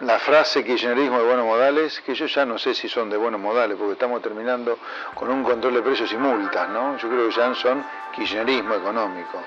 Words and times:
La 0.00 0.20
frase 0.20 0.64
kirchnerismo 0.64 1.18
de 1.18 1.24
buenos 1.24 1.46
modales, 1.46 2.00
que 2.04 2.14
yo 2.14 2.26
ya 2.26 2.46
no 2.46 2.58
sé 2.58 2.74
si 2.74 2.88
son 2.88 3.10
de 3.10 3.16
buenos 3.16 3.40
modales, 3.40 3.76
porque 3.76 3.94
estamos 3.94 4.22
terminando 4.22 4.78
con 5.14 5.30
un 5.30 5.42
control 5.42 5.74
de 5.74 5.82
precios 5.82 6.12
y 6.12 6.16
multas, 6.16 6.68
¿no? 6.70 6.96
Yo 6.98 7.08
creo 7.08 7.28
que 7.28 7.34
ya 7.34 7.54
son 7.54 7.84
kirchnerismo 8.14 8.74
económico. 8.74 9.42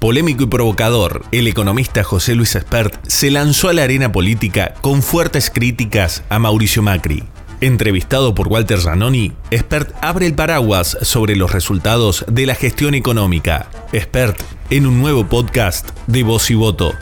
Polémico 0.00 0.42
y 0.42 0.46
provocador, 0.46 1.22
el 1.32 1.48
economista 1.48 2.04
José 2.04 2.34
Luis 2.34 2.54
Espert 2.56 2.94
se 3.06 3.30
lanzó 3.30 3.68
a 3.68 3.72
la 3.72 3.84
arena 3.84 4.12
política 4.12 4.74
con 4.82 5.02
fuertes 5.02 5.50
críticas 5.50 6.24
a 6.28 6.38
Mauricio 6.38 6.82
Macri. 6.82 7.22
Entrevistado 7.60 8.34
por 8.34 8.48
Walter 8.48 8.80
Zanoni, 8.80 9.32
Espert 9.50 9.94
abre 10.02 10.26
el 10.26 10.34
paraguas 10.34 10.98
sobre 11.02 11.36
los 11.36 11.52
resultados 11.52 12.24
de 12.28 12.46
la 12.46 12.54
gestión 12.56 12.94
económica. 12.94 13.70
Espert 13.92 14.40
en 14.70 14.86
un 14.86 15.00
nuevo 15.00 15.26
podcast 15.26 15.88
de 16.08 16.24
Voz 16.24 16.50
y 16.50 16.54
Voto. 16.54 16.92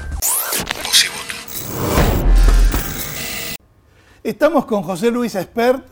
Estamos 4.23 4.67
con 4.67 4.83
José 4.83 5.11
Luis 5.11 5.35
Espert, 5.35 5.87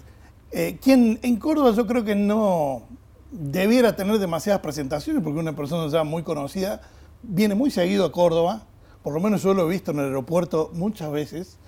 eh, 0.52 0.78
quien 0.80 1.18
en 1.22 1.36
Córdoba 1.36 1.72
yo 1.72 1.86
creo 1.86 2.04
que 2.04 2.14
no 2.14 2.82
debiera 3.30 3.96
tener 3.96 4.18
demasiadas 4.18 4.60
presentaciones 4.60 5.22
porque 5.22 5.40
una 5.40 5.56
persona 5.56 5.90
ya 5.90 6.04
muy 6.04 6.22
conocida, 6.22 6.82
viene 7.22 7.54
muy 7.54 7.70
seguido 7.70 8.04
a 8.04 8.12
Córdoba, 8.12 8.66
por 9.02 9.14
lo 9.14 9.20
menos 9.20 9.42
yo 9.42 9.54
lo 9.54 9.66
he 9.66 9.70
visto 9.70 9.90
en 9.92 10.00
el 10.00 10.04
aeropuerto 10.06 10.70
muchas 10.74 11.10
veces. 11.10 11.58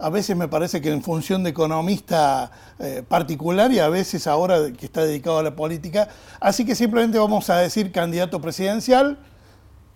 A 0.00 0.10
veces 0.10 0.36
me 0.36 0.46
parece 0.46 0.80
que 0.80 0.92
en 0.92 1.02
función 1.02 1.42
de 1.42 1.50
economista 1.50 2.52
eh, 2.78 3.02
particular 3.06 3.72
y 3.72 3.80
a 3.80 3.88
veces 3.88 4.28
ahora 4.28 4.72
que 4.72 4.86
está 4.86 5.04
dedicado 5.04 5.38
a 5.38 5.42
la 5.42 5.56
política. 5.56 6.08
Así 6.38 6.64
que 6.64 6.76
simplemente 6.76 7.18
vamos 7.18 7.50
a 7.50 7.56
decir 7.56 7.90
candidato 7.90 8.40
presidencial, 8.40 9.18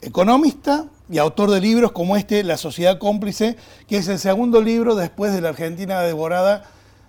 economista 0.00 0.86
y 1.08 1.18
autor 1.18 1.52
de 1.52 1.60
libros 1.60 1.92
como 1.92 2.16
este, 2.16 2.42
La 2.42 2.56
Sociedad 2.56 2.98
Cómplice, 2.98 3.56
que 3.86 3.98
es 3.98 4.08
el 4.08 4.18
segundo 4.18 4.60
libro 4.60 4.96
después 4.96 5.32
de 5.32 5.40
La 5.40 5.50
Argentina 5.50 6.00
Devorada. 6.00 6.64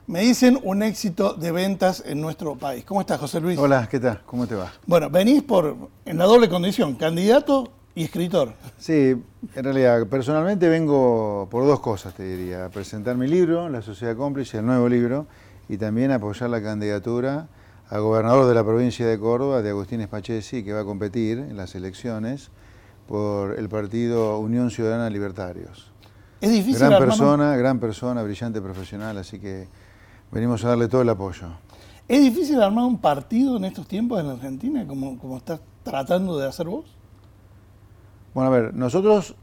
Me 0.05 0.19
dicen 0.19 0.59
un 0.63 0.83
éxito 0.83 1.33
de 1.33 1.51
ventas 1.51 2.03
en 2.05 2.21
nuestro 2.21 2.55
país. 2.57 2.85
¿Cómo 2.85 3.01
estás, 3.01 3.19
José 3.19 3.39
Luis? 3.39 3.57
Hola, 3.57 3.87
¿qué 3.89 3.99
tal? 3.99 4.21
¿Cómo 4.23 4.45
te 4.45 4.53
va? 4.53 4.71
Bueno, 4.85 5.09
venís 5.09 5.41
por, 5.41 5.89
en 6.05 6.17
la 6.19 6.25
doble 6.25 6.47
condición, 6.47 6.93
candidato 6.93 7.71
y 7.95 8.03
escritor. 8.05 8.53
Sí, 8.77 9.15
en 9.55 9.63
realidad, 9.63 10.07
personalmente 10.07 10.67
vengo 10.67 11.47
por 11.51 11.65
dos 11.65 11.79
cosas, 11.79 12.13
te 12.13 12.23
diría. 12.23 12.65
A 12.65 12.69
presentar 12.69 13.15
mi 13.17 13.27
libro, 13.27 13.69
La 13.69 13.81
Sociedad 13.81 14.15
Cómplice, 14.15 14.59
el 14.59 14.65
nuevo 14.65 14.89
libro, 14.89 15.27
y 15.69 15.77
también 15.77 16.11
apoyar 16.11 16.49
la 16.49 16.61
candidatura 16.61 17.47
a 17.89 17.99
gobernador 17.99 18.47
de 18.47 18.55
la 18.55 18.63
provincia 18.63 19.05
de 19.05 19.19
Córdoba, 19.19 19.61
de 19.61 19.69
Agustín 19.69 20.01
Espachesi, 20.01 20.63
que 20.63 20.73
va 20.73 20.81
a 20.81 20.85
competir 20.85 21.37
en 21.37 21.55
las 21.55 21.75
elecciones 21.75 22.49
por 23.07 23.59
el 23.59 23.69
partido 23.69 24.39
Unión 24.39 24.71
Ciudadana 24.71 25.09
Libertarios. 25.09 25.91
Es 26.41 26.51
difícil. 26.51 26.79
Gran 26.79 26.93
armar 26.93 27.09
persona, 27.09 27.55
gran 27.55 27.79
persona, 27.79 28.23
brillante 28.23 28.61
profesional, 28.61 29.17
así 29.17 29.39
que 29.39 29.67
venimos 30.31 30.65
a 30.65 30.69
darle 30.69 30.87
todo 30.87 31.01
el 31.01 31.09
apoyo. 31.09 31.47
¿Es 32.07 32.21
difícil 32.21 32.61
armar 32.61 32.85
un 32.85 32.99
partido 32.99 33.57
en 33.57 33.65
estos 33.65 33.87
tiempos 33.87 34.19
en 34.19 34.27
la 34.27 34.33
Argentina, 34.33 34.85
como, 34.87 35.17
como 35.19 35.37
estás 35.37 35.61
tratando 35.83 36.37
de 36.37 36.47
hacer 36.47 36.67
vos? 36.67 36.85
Bueno, 38.33 38.49
a 38.49 38.51
ver, 38.51 38.73
nosotros 38.73 39.35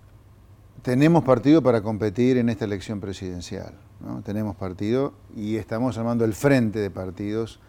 tenemos 0.83 1.23
partido 1.23 1.63
para 1.63 1.81
competir 1.81 2.39
en 2.39 2.49
esta 2.49 2.65
elección 2.65 3.01
presidencial. 3.01 3.73
¿no? 4.01 4.21
Tenemos 4.23 4.57
partido 4.57 5.13
y 5.37 5.57
estamos 5.57 5.97
armando 5.97 6.25
el 6.25 6.35
frente 6.35 6.81
de 6.81 6.91
partidos 6.91 7.61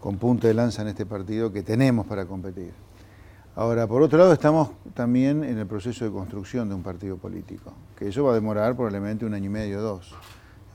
con 0.00 0.18
punta 0.18 0.46
de 0.46 0.54
lanza 0.54 0.82
en 0.82 0.88
este 0.88 1.04
partido 1.04 1.52
que 1.52 1.62
tenemos 1.62 2.06
para 2.06 2.26
competir. 2.26 2.72
Ahora, 3.56 3.88
por 3.88 4.02
otro 4.02 4.18
lado, 4.18 4.32
estamos 4.32 4.70
también 4.94 5.42
en 5.42 5.58
el 5.58 5.66
proceso 5.66 6.04
de 6.04 6.12
construcción 6.12 6.68
de 6.68 6.76
un 6.76 6.84
partido 6.84 7.16
político, 7.16 7.72
que 7.96 8.06
eso 8.06 8.22
va 8.22 8.30
a 8.30 8.34
demorar 8.34 8.76
probablemente 8.76 9.26
un 9.26 9.34
año 9.34 9.46
y 9.46 9.48
medio 9.48 9.80
o 9.80 9.82
dos, 9.82 10.14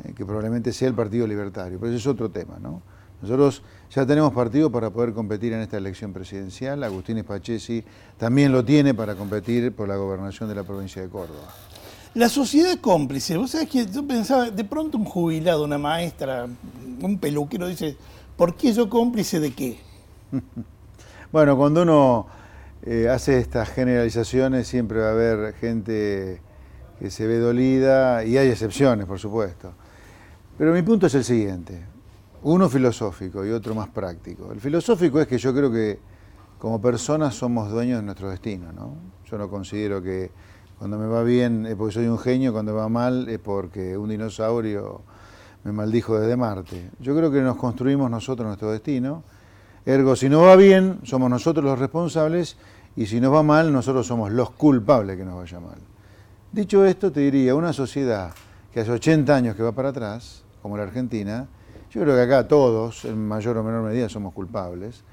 eh, 0.04 0.12
que 0.14 0.26
probablemente 0.26 0.74
sea 0.74 0.90
el 0.90 0.94
Partido 0.94 1.26
Libertario, 1.26 1.80
pero 1.80 1.94
ese 1.94 2.00
es 2.00 2.08
otro 2.08 2.30
tema, 2.30 2.58
¿no? 2.62 2.82
Nosotros 3.24 3.64
ya 3.90 4.06
tenemos 4.06 4.34
partido 4.34 4.70
para 4.70 4.90
poder 4.90 5.14
competir 5.14 5.54
en 5.54 5.62
esta 5.62 5.78
elección 5.78 6.12
presidencial, 6.12 6.84
Agustín 6.84 7.18
Espachesi 7.20 7.82
también 8.18 8.52
lo 8.52 8.66
tiene 8.66 8.94
para 8.94 9.16
competir 9.16 9.72
por 9.72 9.88
la 9.88 9.96
gobernación 9.96 10.50
de 10.50 10.56
la 10.56 10.66
provincia 10.66 11.02
de 11.02 11.08
Córdoba. 11.08 11.48
La 12.16 12.28
sociedad 12.28 12.78
cómplice, 12.82 13.38
vos 13.38 13.52
sabés 13.52 13.70
que 13.70 13.86
yo 13.86 14.06
pensaba, 14.06 14.52
de 14.52 14.66
pronto 14.66 14.98
un 14.98 15.06
jubilado, 15.06 15.64
una 15.64 15.78
maestra, 15.78 16.48
un 17.02 17.18
peluquero 17.18 17.68
dice, 17.68 17.96
¿por 18.36 18.58
qué 18.58 18.74
yo 18.74 18.90
cómplice 18.90 19.40
de 19.40 19.54
qué? 19.54 19.80
Bueno, 21.32 21.58
cuando 21.58 21.82
uno 21.82 22.28
eh, 22.84 23.10
hace 23.10 23.40
estas 23.40 23.68
generalizaciones 23.70 24.68
siempre 24.68 25.00
va 25.00 25.08
a 25.08 25.12
haber 25.14 25.54
gente 25.56 26.42
que 27.00 27.10
se 27.10 27.26
ve 27.26 27.40
dolida 27.40 28.24
y 28.24 28.38
hay 28.38 28.50
excepciones, 28.50 29.08
por 29.08 29.18
supuesto. 29.18 29.74
Pero 30.60 30.74
mi 30.74 30.84
punto 30.84 31.08
es 31.08 31.16
el 31.16 31.24
siguiente, 31.24 31.93
uno 32.44 32.70
filosófico 32.70 33.46
y 33.46 33.52
otro 33.52 33.74
más 33.74 33.90
práctico. 33.90 34.52
El 34.52 34.60
filosófico 34.60 35.20
es 35.20 35.28
que 35.28 35.38
yo 35.38 35.54
creo 35.54 35.72
que 35.72 36.00
como 36.60 36.82
personas 36.82 37.36
somos 37.36 37.70
dueños 37.70 38.00
de 38.00 38.06
nuestro 38.06 38.30
destino, 38.30 38.72
¿no? 38.72 38.96
Yo 39.30 39.38
no 39.38 39.50
considero 39.50 40.02
que 40.02 40.32
cuando 40.78 40.98
me 40.98 41.08
va 41.08 41.24
bien 41.24 41.66
es 41.66 41.76
porque 41.76 41.94
soy 41.94 42.08
un 42.08 42.20
genio, 42.20 42.52
cuando 42.54 42.74
va 42.74 42.90
mal 42.90 43.28
es 43.30 43.40
porque 43.40 43.98
un 43.98 44.10
dinosaurio 44.10 45.02
me 45.64 45.72
maldijo 45.72 46.20
desde 46.20 46.36
Marte. 46.36 46.90
Yo 47.00 47.16
creo 47.16 47.32
que 47.32 47.42
nos 47.42 47.56
construimos 47.56 48.12
nosotros 48.12 48.46
nuestro 48.46 48.72
destino. 48.72 49.24
Ergo, 49.86 50.16
si 50.16 50.30
no 50.30 50.42
va 50.42 50.56
bien, 50.56 51.00
somos 51.04 51.30
nosotros 51.30 51.64
los 51.64 51.80
responsables 51.80 52.58
y 52.96 53.06
si 53.06 53.20
nos 53.22 53.34
va 53.34 53.44
mal, 53.44 53.72
nosotros 53.72 54.06
somos 54.06 54.32
los 54.32 54.52
culpables 54.52 55.18
que 55.18 55.26
nos 55.26 55.36
vaya 55.36 55.60
mal. 55.60 55.78
Dicho 56.52 56.86
esto, 56.86 57.12
te 57.12 57.22
diría, 57.22 57.56
una 57.56 57.74
sociedad 57.74 58.32
que 58.74 58.82
hace 58.82 58.92
80 58.92 59.36
años 59.36 59.56
que 59.56 59.64
va 59.64 59.72
para 59.72 59.90
atrás, 59.90 60.44
como 60.62 60.78
la 60.78 60.84
Argentina, 60.84 61.48
yo 61.94 62.02
creo 62.02 62.16
que 62.16 62.22
acá 62.22 62.48
todos, 62.48 63.06
en 63.06 63.28
mayor 63.28 63.56
o 63.58 63.64
menor 63.64 63.84
medida, 63.84 64.10
somos 64.10 64.34
culpables. 64.34 65.04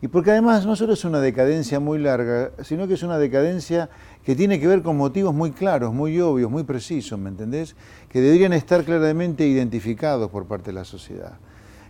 Y 0.00 0.06
porque 0.06 0.30
además 0.30 0.64
no 0.64 0.76
solo 0.76 0.92
es 0.92 1.04
una 1.04 1.20
decadencia 1.20 1.80
muy 1.80 1.98
larga, 1.98 2.52
sino 2.62 2.86
que 2.86 2.94
es 2.94 3.02
una 3.02 3.18
decadencia 3.18 3.90
que 4.24 4.36
tiene 4.36 4.60
que 4.60 4.68
ver 4.68 4.82
con 4.82 4.96
motivos 4.96 5.34
muy 5.34 5.50
claros, 5.50 5.92
muy 5.92 6.20
obvios, 6.20 6.48
muy 6.48 6.62
precisos, 6.62 7.18
¿me 7.18 7.30
entendés? 7.30 7.74
Que 8.08 8.20
deberían 8.20 8.52
estar 8.52 8.84
claramente 8.84 9.44
identificados 9.48 10.30
por 10.30 10.46
parte 10.46 10.66
de 10.66 10.74
la 10.74 10.84
sociedad. 10.84 11.38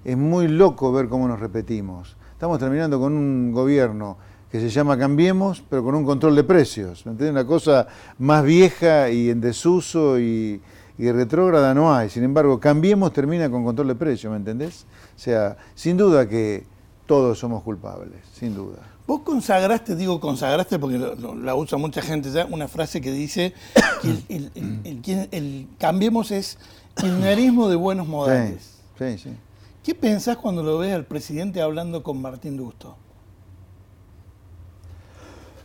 Es 0.03 0.17
muy 0.17 0.49
loco 0.49 0.91
ver 0.93 1.09
cómo 1.09 1.29
nos 1.29 1.41
repetimos. 1.41 2.17
Estamos 2.33 2.59
terminando 2.59 2.99
con 2.99 3.13
un 3.13 3.53
gobierno 3.53 4.17
que 4.51 4.61
se 4.61 4.71
llama 4.71 4.97
Cambiemos, 4.97 5.63
pero 5.69 5.85
con 5.85 5.95
un 5.95 6.07
control 6.07 6.35
de 6.35 6.45
precios. 6.45 7.05
¿Me 7.05 7.13
entiendes? 7.13 7.33
Una 7.33 7.47
cosa 7.47 7.87
más 8.17 8.43
vieja 8.43 9.11
y 9.11 9.29
en 9.29 9.43
desuso 9.43 10.19
y, 10.19 10.63
y 10.99 11.11
retrógrada 11.13 11.73
no 11.75 11.95
hay. 11.95 12.11
Sin 12.11 12.25
embargo, 12.25 12.59
Cambiemos 12.61 13.13
termina 13.13 13.49
con 13.51 13.65
control 13.65 13.89
de 13.89 13.95
precios, 13.95 14.31
¿me 14.31 14.37
entendés? 14.37 14.85
O 15.17 15.19
sea, 15.19 15.57
sin 15.75 15.97
duda 15.97 16.29
que 16.29 16.65
todos 17.07 17.39
somos 17.39 17.63
culpables, 17.63 18.21
sin 18.35 18.55
duda. 18.55 18.79
Vos 19.07 19.23
consagraste, 19.23 19.97
digo 19.97 20.21
consagraste 20.21 20.79
porque 20.79 20.99
lo- 20.99 21.15
lo- 21.15 21.35
la 21.35 21.55
usa 21.55 21.79
mucha 21.79 22.03
gente 22.03 22.31
ya, 22.31 22.45
una 22.45 22.69
frase 22.69 23.01
que 23.01 23.11
dice 23.11 23.55
que 24.03 24.11
el, 24.11 24.51
el- 24.55 24.81
el- 24.85 25.29
el- 25.31 25.69
cambiemos 25.79 26.31
es 26.31 26.59
kirchnerismo 26.97 27.69
de 27.71 27.77
buenos 27.77 28.07
modales. 28.07 28.77
Sí, 28.99 29.05
sí, 29.17 29.19
sí. 29.31 29.37
¿Qué 29.83 29.95
pensás 29.95 30.37
cuando 30.37 30.63
lo 30.63 30.77
ves 30.77 30.93
al 30.95 31.07
presidente 31.07 31.63
hablando 31.63 32.03
con 32.03 32.21
Martín 32.21 32.59
Dusto? 32.59 32.97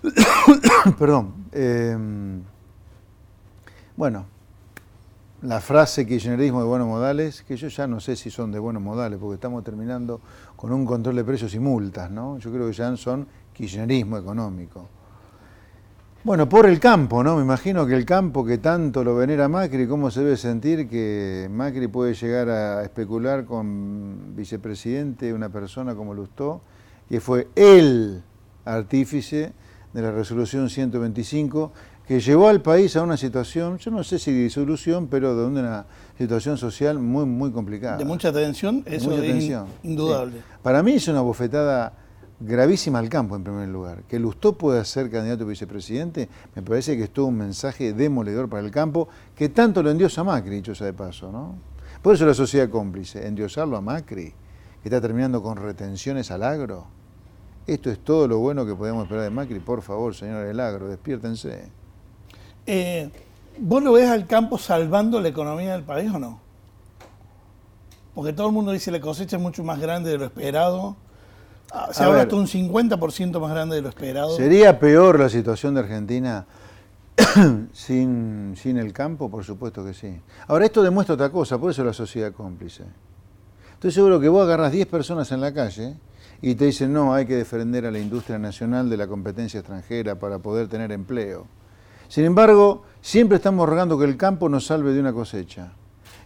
Perdón. 0.97 1.33
eh, 1.51 1.97
bueno, 3.95 4.25
la 5.43 5.59
frase 5.59 6.07
kirchnerismo 6.07 6.61
de 6.61 6.67
buenos 6.67 6.87
modales, 6.87 7.43
que 7.43 7.57
yo 7.57 7.67
ya 7.67 7.85
no 7.85 7.99
sé 7.99 8.15
si 8.15 8.29
son 8.29 8.51
de 8.51 8.59
buenos 8.59 8.81
modales, 8.81 9.19
porque 9.19 9.35
estamos 9.35 9.63
terminando 9.63 10.21
con 10.55 10.71
un 10.71 10.85
control 10.85 11.17
de 11.17 11.23
precios 11.25 11.53
y 11.53 11.59
multas, 11.59 12.09
¿no? 12.09 12.37
Yo 12.39 12.51
creo 12.51 12.67
que 12.67 12.73
ya 12.73 12.95
son 12.95 13.27
kirchnerismo 13.51 14.17
económico. 14.17 14.87
Bueno, 16.23 16.47
por 16.47 16.65
el 16.65 16.79
campo, 16.79 17.21
¿no? 17.21 17.35
Me 17.35 17.41
imagino 17.41 17.85
que 17.85 17.93
el 17.95 18.05
campo 18.05 18.45
que 18.45 18.57
tanto 18.57 19.03
lo 19.03 19.17
venera 19.17 19.49
Macri, 19.49 19.85
¿cómo 19.85 20.09
se 20.09 20.21
debe 20.21 20.37
sentir 20.37 20.87
que 20.87 21.49
Macri 21.51 21.89
puede 21.89 22.13
llegar 22.13 22.47
a 22.47 22.81
especular 22.81 23.43
con 23.43 24.33
vicepresidente, 24.33 25.33
una 25.33 25.49
persona 25.49 25.93
como 25.93 26.13
Lustó, 26.13 26.61
que 27.09 27.19
fue 27.19 27.49
el 27.55 28.23
artífice 28.63 29.51
de 29.91 30.01
la 30.01 30.11
resolución 30.11 30.69
125, 30.69 31.73
que 32.07 32.19
llevó 32.19 32.49
al 32.49 32.61
país 32.61 32.95
a 32.95 33.03
una 33.03 33.15
situación, 33.17 33.77
yo 33.77 33.91
no 33.91 34.03
sé 34.03 34.19
si 34.19 34.31
disolución, 34.31 35.07
pero 35.07 35.35
de 35.35 35.45
una 35.45 35.85
situación 36.17 36.57
social 36.57 36.99
muy, 36.99 37.25
muy 37.25 37.51
complicada. 37.51 37.97
De 37.97 38.05
mucha 38.05 38.31
tensión, 38.33 38.83
De 38.83 38.97
eso 38.97 39.09
mucha 39.09 39.23
es 39.23 39.31
tensión. 39.31 39.67
indudable. 39.83 40.39
Sí. 40.39 40.43
Para 40.61 40.83
mí 40.83 40.93
es 40.93 41.07
una 41.07 41.21
bofetada 41.21 41.93
gravísima 42.39 42.99
al 42.99 43.07
campo, 43.07 43.37
en 43.37 43.43
primer 43.43 43.69
lugar. 43.69 44.03
Que 44.03 44.19
Lustó 44.19 44.57
pueda 44.57 44.83
ser 44.83 45.09
candidato 45.09 45.45
a 45.45 45.47
vicepresidente, 45.47 46.27
me 46.55 46.61
parece 46.61 46.97
que 46.97 47.03
es 47.03 47.09
todo 47.13 47.27
un 47.27 47.37
mensaje 47.37 47.93
demoledor 47.93 48.49
para 48.49 48.63
el 48.63 48.71
campo, 48.71 49.07
que 49.33 49.47
tanto 49.49 49.81
lo 49.81 49.89
endiosa 49.89 50.25
Macri, 50.25 50.57
dicho 50.57 50.75
sea 50.75 50.87
de 50.87 50.93
paso, 50.93 51.31
¿no? 51.31 51.55
Por 52.01 52.15
eso 52.15 52.25
la 52.25 52.33
sociedad 52.33 52.69
cómplice, 52.69 53.25
endiosarlo 53.25 53.77
a 53.77 53.81
Macri, 53.81 54.33
que 54.81 54.89
está 54.89 54.99
terminando 54.99 55.41
con 55.41 55.55
retenciones 55.55 56.31
al 56.31 56.43
agro, 56.43 56.85
Esto 57.65 57.89
es 57.89 57.99
todo 57.99 58.27
lo 58.27 58.39
bueno 58.39 58.65
que 58.65 58.75
podemos 58.75 59.03
esperar 59.03 59.23
de 59.23 59.29
Macri. 59.29 59.59
Por 59.61 59.81
favor, 59.81 60.13
señor 60.13 60.45
del 60.45 60.59
agro, 60.59 60.89
despiértense. 60.89 61.69
Eh, 62.65 63.09
¿Vos 63.57 63.83
lo 63.83 63.93
ves 63.93 64.09
al 64.09 64.25
campo 64.25 64.57
salvando 64.57 65.19
la 65.21 65.27
economía 65.27 65.73
del 65.73 65.83
país 65.83 66.11
o 66.11 66.19
no? 66.19 66.39
Porque 68.15 68.33
todo 68.33 68.47
el 68.47 68.53
mundo 68.53 68.71
dice 68.71 68.85
que 68.85 68.97
la 68.97 69.01
cosecha 69.01 69.37
es 69.37 69.41
mucho 69.41 69.63
más 69.63 69.79
grande 69.79 70.11
de 70.11 70.17
lo 70.17 70.25
esperado. 70.25 70.95
Se 71.91 72.03
habla 72.03 72.21
hasta 72.21 72.35
un 72.35 72.47
50% 72.47 73.39
más 73.39 73.51
grande 73.51 73.75
de 73.75 73.81
lo 73.81 73.89
esperado. 73.89 74.35
¿Sería 74.35 74.79
peor 74.79 75.19
la 75.19 75.29
situación 75.29 75.73
de 75.73 75.79
Argentina 75.81 76.45
sin, 77.73 78.53
sin 78.55 78.77
el 78.77 78.93
campo? 78.93 79.29
Por 79.29 79.43
supuesto 79.43 79.83
que 79.83 79.93
sí. 79.93 80.19
Ahora, 80.47 80.65
esto 80.65 80.83
demuestra 80.83 81.15
otra 81.15 81.31
cosa, 81.31 81.57
por 81.57 81.71
eso 81.71 81.83
la 81.83 81.93
sociedad 81.93 82.31
cómplice. 82.31 82.83
Estoy 83.73 83.91
seguro 83.91 84.19
que 84.19 84.29
vos 84.29 84.43
agarras 84.43 84.71
10 84.71 84.87
personas 84.87 85.31
en 85.31 85.41
la 85.41 85.53
calle 85.53 85.95
y 86.41 86.55
te 86.55 86.65
dicen, 86.65 86.93
no, 86.93 87.13
hay 87.13 87.25
que 87.25 87.35
defender 87.35 87.85
a 87.85 87.91
la 87.91 87.99
industria 87.99 88.37
nacional 88.37 88.89
de 88.89 88.97
la 88.97 89.07
competencia 89.07 89.59
extranjera 89.59 90.15
para 90.15 90.39
poder 90.39 90.67
tener 90.67 90.91
empleo. 90.91 91.47
Sin 92.07 92.25
embargo, 92.25 92.83
siempre 93.01 93.37
estamos 93.37 93.67
rogando 93.67 93.97
que 93.97 94.05
el 94.05 94.17
campo 94.17 94.49
nos 94.49 94.65
salve 94.65 94.93
de 94.93 94.99
una 94.99 95.13
cosecha. 95.13 95.73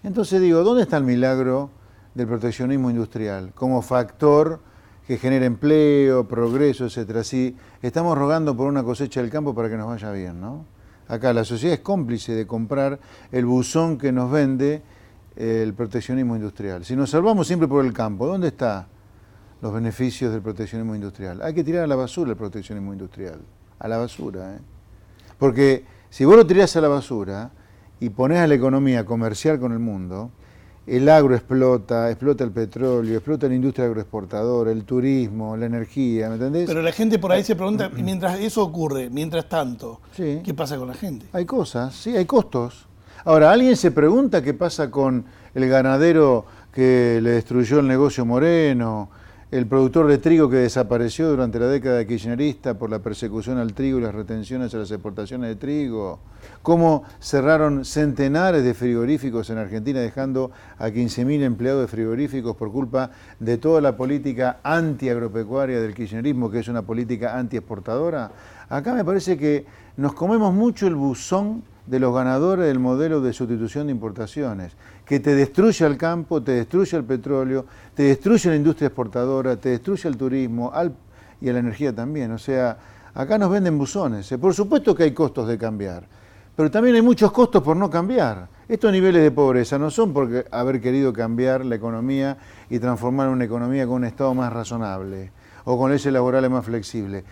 Entonces 0.03 0.41
digo, 0.41 0.63
¿dónde 0.63 0.83
está 0.83 0.97
el 0.97 1.03
milagro 1.03 1.69
del 2.13 2.27
proteccionismo 2.27 2.89
industrial 2.89 3.51
como 3.53 3.81
factor 3.81 4.59
que 5.05 5.17
genera 5.17 5.45
empleo, 5.45 6.27
progreso, 6.27 6.85
etcétera? 6.85 7.23
Si 7.23 7.55
estamos 7.81 8.17
rogando 8.17 8.55
por 8.55 8.67
una 8.67 8.83
cosecha 8.83 9.21
del 9.21 9.29
campo 9.29 9.55
para 9.55 9.69
que 9.69 9.77
nos 9.77 9.87
vaya 9.87 10.11
bien, 10.11 10.39
¿no? 10.39 10.65
Acá 11.07 11.31
la 11.33 11.45
sociedad 11.45 11.73
es 11.73 11.79
cómplice 11.79 12.33
de 12.33 12.45
comprar 12.45 12.99
el 13.31 13.45
buzón 13.45 13.97
que 13.97 14.11
nos 14.11 14.29
vende 14.29 14.81
el 15.37 15.73
proteccionismo 15.73 16.35
industrial. 16.35 16.83
Si 16.83 16.95
nos 16.95 17.11
salvamos 17.11 17.47
siempre 17.47 17.67
por 17.67 17.85
el 17.85 17.93
campo, 17.93 18.27
¿dónde 18.27 18.49
están 18.49 18.87
los 19.61 19.73
beneficios 19.73 20.33
del 20.33 20.41
proteccionismo 20.41 20.95
industrial? 20.95 21.41
Hay 21.41 21.53
que 21.53 21.63
tirar 21.63 21.83
a 21.83 21.87
la 21.87 21.95
basura 21.95 22.31
el 22.31 22.37
proteccionismo 22.37 22.91
industrial. 22.91 23.39
A 23.79 23.87
la 23.87 23.97
basura, 23.97 24.55
¿eh? 24.55 24.59
Porque 25.37 25.85
si 26.09 26.25
vos 26.25 26.35
lo 26.35 26.45
tirás 26.47 26.75
a 26.75 26.81
la 26.81 26.87
basura 26.87 27.51
y 27.99 28.09
ponés 28.09 28.39
a 28.39 28.47
la 28.47 28.55
economía 28.55 29.05
comercial 29.05 29.59
con 29.59 29.71
el 29.71 29.79
mundo, 29.79 30.31
el 30.85 31.09
agro 31.09 31.35
explota, 31.35 32.09
explota 32.09 32.43
el 32.45 32.51
petróleo, 32.51 33.15
explota 33.17 33.47
la 33.47 33.55
industria 33.55 33.87
agroexportadora, 33.87 34.71
el 34.71 34.85
turismo, 34.85 35.57
la 35.57 35.65
energía, 35.65 36.29
¿me 36.29 36.35
entendés? 36.35 36.65
Pero 36.67 36.81
la 36.81 36.93
gente 36.93 37.19
por 37.19 37.31
ahí 37.33 37.43
se 37.43 37.55
pregunta, 37.57 37.91
y 37.95 38.03
mientras 38.03 38.39
eso 38.39 38.63
ocurre, 38.63 39.09
mientras 39.09 39.49
tanto, 39.49 39.99
Sí. 40.15 40.41
¿qué 40.45 40.53
pasa 40.53 40.77
con 40.77 40.87
la 40.87 40.93
gente? 40.93 41.25
Hay 41.33 41.45
cosas, 41.45 41.93
sí, 41.93 42.15
hay 42.15 42.25
costos. 42.25 42.87
Ahora, 43.25 43.51
¿alguien 43.51 43.75
se 43.75 43.91
pregunta 43.91 44.41
qué 44.41 44.53
pasa 44.53 44.89
con 44.89 45.25
el 45.53 45.67
ganadero 45.67 46.45
que 46.71 47.19
le 47.21 47.31
destruyó 47.31 47.79
el 47.79 47.87
negocio 47.87 48.25
Moreno, 48.25 49.09
el 49.49 49.65
productor 49.65 50.07
de 50.07 50.17
trigo 50.17 50.49
que 50.49 50.57
desapareció 50.57 51.29
durante 51.29 51.57
la 51.57 51.67
década 51.67 52.03
kirchnerista 52.03 52.77
por 52.77 52.89
la 52.89 52.99
persecución 52.99 53.57
al 53.57 53.73
trigo 53.73 53.97
y 53.97 54.01
las 54.01 54.13
retenciones 54.13 54.73
a 54.73 54.79
las 54.79 54.91
exportaciones 54.91 55.47
de 55.49 55.55
trigo? 55.55 56.19
¿Cómo 56.61 57.03
cerraron 57.21 57.85
centenares 57.85 58.65
de 58.65 58.73
frigoríficos 58.73 59.49
en 59.49 59.57
Argentina 59.57 60.01
dejando 60.01 60.51
a 60.77 60.89
15.000 60.89 61.43
empleados 61.43 61.81
de 61.83 61.87
frigoríficos 61.87 62.57
por 62.57 62.73
culpa 62.73 63.11
de 63.39 63.57
toda 63.57 63.79
la 63.79 63.95
política 63.95 64.59
antiagropecuaria 64.63 65.79
del 65.79 65.93
kirchnerismo, 65.93 66.51
que 66.51 66.59
es 66.59 66.67
una 66.67 66.81
política 66.81 67.37
antiexportadora? 67.37 68.31
Acá 68.67 68.93
me 68.93 69.05
parece 69.05 69.37
que 69.37 69.65
nos 69.95 70.13
comemos 70.13 70.53
mucho 70.53 70.87
el 70.87 70.95
buzón 70.95 71.63
de 71.87 71.99
los 71.99 72.13
ganadores 72.13 72.67
del 72.67 72.79
modelo 72.79 73.21
de 73.21 73.33
sustitución 73.33 73.87
de 73.87 73.93
importaciones, 73.93 74.73
que 75.05 75.19
te 75.19 75.33
destruye 75.35 75.85
al 75.85 75.97
campo, 75.97 76.43
te 76.43 76.51
destruye 76.51 76.97
el 76.97 77.05
petróleo, 77.05 77.65
te 77.95 78.03
destruye 78.03 78.49
la 78.49 78.55
industria 78.57 78.87
exportadora, 78.87 79.55
te 79.55 79.69
destruye 79.69 80.07
el 80.07 80.17
turismo 80.17 80.71
y 81.39 81.49
a 81.49 81.53
la 81.53 81.59
energía 81.59 81.95
también. 81.95 82.31
O 82.31 82.37
sea, 82.37 82.77
acá 83.13 83.37
nos 83.37 83.49
venden 83.49 83.77
buzones. 83.77 84.29
Eh, 84.31 84.37
Por 84.37 84.53
supuesto 84.53 84.93
que 84.93 85.03
hay 85.03 85.11
costos 85.11 85.47
de 85.47 85.57
cambiar, 85.57 86.03
pero 86.55 86.69
también 86.69 86.95
hay 86.95 87.01
muchos 87.01 87.31
costos 87.31 87.63
por 87.63 87.77
no 87.77 87.89
cambiar. 87.89 88.49
Estos 88.67 88.91
niveles 88.91 89.23
de 89.23 89.31
pobreza 89.31 89.79
no 89.79 89.89
son 89.89 90.11
por 90.11 90.45
haber 90.51 90.81
querido 90.81 91.13
cambiar 91.13 91.63
la 91.63 91.75
economía 91.75 92.37
y 92.69 92.79
transformar 92.79 93.29
una 93.29 93.45
economía 93.45 93.85
con 93.85 93.95
un 93.95 94.03
Estado 94.03 94.33
más 94.33 94.51
razonable 94.51 95.31
o 95.63 95.77
con 95.77 95.89
leyes 95.89 96.11
laborales 96.11 96.51
más 96.51 96.65
flexibles. 96.65 97.23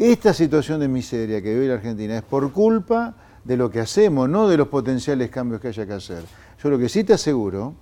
Esta 0.00 0.32
situación 0.32 0.80
de 0.80 0.88
miseria 0.88 1.42
que 1.42 1.52
vive 1.52 1.68
la 1.68 1.74
Argentina 1.74 2.16
es 2.16 2.22
por 2.22 2.50
culpa 2.54 3.14
de 3.44 3.58
lo 3.58 3.70
que 3.70 3.80
hacemos, 3.80 4.30
no 4.30 4.48
de 4.48 4.56
los 4.56 4.68
potenciales 4.68 5.28
cambios 5.28 5.60
que 5.60 5.68
haya 5.68 5.84
que 5.84 5.92
hacer. 5.92 6.24
Yo 6.62 6.70
lo 6.70 6.78
que 6.78 6.88
sí 6.88 7.04
te 7.04 7.12
aseguro 7.12 7.74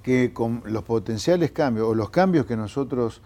que 0.00 0.32
con 0.32 0.62
los 0.66 0.84
potenciales 0.84 1.50
cambios 1.50 1.88
o 1.88 1.94
los 1.96 2.10
cambios 2.10 2.46
que 2.46 2.56
nosotros 2.56 3.20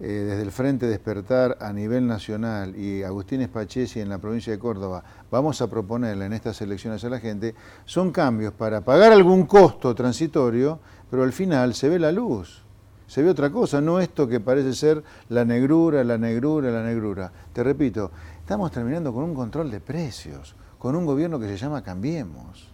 eh, 0.00 0.06
desde 0.06 0.42
el 0.42 0.50
Frente 0.50 0.88
Despertar 0.88 1.56
a 1.60 1.72
nivel 1.72 2.04
nacional 2.04 2.74
y 2.74 3.04
Agustín 3.04 3.42
Espachesi 3.42 4.00
en 4.00 4.08
la 4.08 4.18
provincia 4.18 4.52
de 4.52 4.58
Córdoba 4.58 5.04
vamos 5.30 5.62
a 5.62 5.70
proponerle 5.70 6.26
en 6.26 6.32
estas 6.32 6.60
elecciones 6.62 7.04
a 7.04 7.10
la 7.10 7.20
gente, 7.20 7.54
son 7.84 8.10
cambios 8.10 8.54
para 8.54 8.80
pagar 8.80 9.12
algún 9.12 9.46
costo 9.46 9.94
transitorio, 9.94 10.80
pero 11.08 11.22
al 11.22 11.32
final 11.32 11.74
se 11.74 11.88
ve 11.88 12.00
la 12.00 12.10
luz, 12.10 12.63
se 13.06 13.22
ve 13.22 13.30
otra 13.30 13.50
cosa, 13.50 13.80
no 13.80 14.00
esto 14.00 14.26
que 14.28 14.40
parece 14.40 14.74
ser 14.74 15.02
la 15.28 15.44
negrura, 15.44 16.02
la 16.04 16.18
negrura, 16.18 16.70
la 16.70 16.82
negrura. 16.82 17.32
Te 17.52 17.62
repito, 17.62 18.10
estamos 18.38 18.70
terminando 18.72 19.12
con 19.12 19.24
un 19.24 19.34
control 19.34 19.70
de 19.70 19.80
precios, 19.80 20.54
con 20.78 20.96
un 20.96 21.06
gobierno 21.06 21.38
que 21.38 21.48
se 21.48 21.56
llama 21.56 21.82
Cambiemos. 21.82 22.68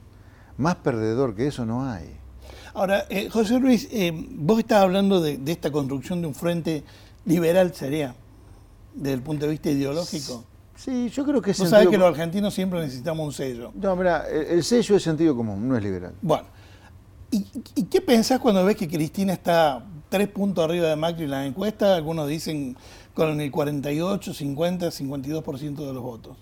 Más 0.58 0.76
perdedor 0.76 1.34
que 1.34 1.46
eso 1.46 1.64
no 1.64 1.84
hay. 1.88 2.16
Ahora, 2.74 3.06
eh, 3.08 3.28
José 3.28 3.58
Luis, 3.58 3.88
eh, 3.90 4.12
vos 4.14 4.58
estás 4.58 4.82
hablando 4.82 5.20
de, 5.20 5.38
de 5.38 5.52
esta 5.52 5.70
construcción 5.70 6.20
de 6.20 6.28
un 6.28 6.34
frente 6.34 6.84
liberal, 7.24 7.74
sería, 7.74 8.14
desde 8.94 9.14
el 9.14 9.22
punto 9.22 9.46
de 9.46 9.50
vista 9.52 9.70
ideológico. 9.70 10.44
Sí, 10.76 11.10
yo 11.10 11.24
creo 11.26 11.42
que 11.42 11.50
es 11.50 11.58
Vos 11.58 11.68
sabés 11.68 11.84
sentido 11.84 11.90
que 11.90 11.98
los 11.98 12.08
argentinos 12.08 12.54
siempre 12.54 12.80
necesitamos 12.80 13.26
un 13.26 13.32
sello. 13.32 13.72
No, 13.74 13.96
mira, 13.96 14.28
el 14.28 14.46
el 14.46 14.64
sello 14.64 14.96
es 14.96 15.02
sentido 15.02 15.36
común, 15.36 15.68
no 15.68 15.76
es 15.76 15.82
liberal. 15.82 16.14
Bueno, 16.22 16.44
¿y, 17.30 17.46
y 17.74 17.84
qué 17.84 18.00
pensás 18.00 18.38
cuando 18.38 18.64
ves 18.64 18.76
que 18.76 18.88
Cristina 18.88 19.34
está 19.34 19.84
tres 20.10 20.28
puntos 20.28 20.62
arriba 20.64 20.88
de 20.88 20.96
Macri 20.96 21.24
en 21.24 21.30
la 21.30 21.46
encuesta? 21.46 21.96
Algunos 21.96 22.28
dicen 22.28 22.76
con 23.14 23.40
el 23.40 23.50
48, 23.50 24.34
50, 24.34 24.88
52% 24.90 25.86
de 25.86 25.92
los 25.94 26.02
votos. 26.02 26.36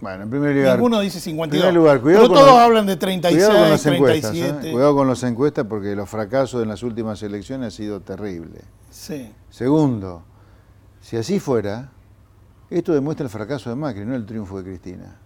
Bueno, 0.00 0.24
en 0.24 0.30
primer 0.30 0.56
lugar. 0.56 0.76
Ninguno 0.76 1.00
dice 1.00 1.18
en 1.18 1.22
52. 1.24 1.60
primer 1.62 1.74
lugar, 1.74 2.00
cuidado 2.00 2.22
pero 2.24 2.34
con 2.34 2.38
todos 2.44 2.50
los- 2.56 2.60
hablan 2.64 2.86
de 2.86 2.96
36, 2.96 3.44
Cuidado 3.44 3.60
con 3.62 3.70
las 3.70 3.86
encuestas, 3.86 4.30
¿eh? 4.34 4.38
37. 4.40 4.72
cuidado 4.72 4.94
con 4.96 5.08
las 5.08 5.22
encuestas 5.22 5.66
porque 5.68 5.94
los 5.94 6.08
fracasos 6.08 6.62
en 6.62 6.68
las 6.68 6.82
últimas 6.82 7.22
elecciones 7.22 7.68
ha 7.68 7.76
sido 7.76 8.00
terrible. 8.00 8.62
Sí. 8.90 9.30
Segundo, 9.50 10.22
si 11.00 11.16
así 11.16 11.38
fuera, 11.38 11.90
esto 12.68 12.92
demuestra 12.92 13.24
el 13.24 13.30
fracaso 13.30 13.70
de 13.70 13.76
Macri, 13.76 14.04
no 14.04 14.16
el 14.16 14.26
triunfo 14.26 14.58
de 14.58 14.64
Cristina. 14.64 15.18